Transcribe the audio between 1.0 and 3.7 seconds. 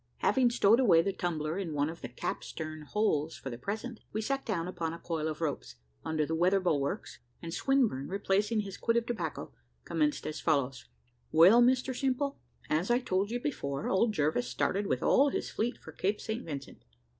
the tumbler in one of the cap stern holes for the